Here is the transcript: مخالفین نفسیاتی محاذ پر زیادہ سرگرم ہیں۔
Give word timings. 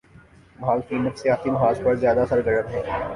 مخالفین 0.59 1.03
نفسیاتی 1.03 1.49
محاذ 1.49 1.77
پر 1.81 1.95
زیادہ 1.95 2.25
سرگرم 2.29 2.67
ہیں۔ 2.67 2.83